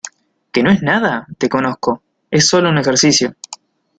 ¿que 0.51 0.63
no 0.63 0.71
es 0.71 0.81
nada? 0.81 1.27
te 1.37 1.47
conozco. 1.47 2.01
es 2.31 2.47
solo 2.47 2.69
un 2.69 2.79
ejercicio 2.79 3.35